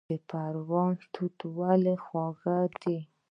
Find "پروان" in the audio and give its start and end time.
0.29-0.91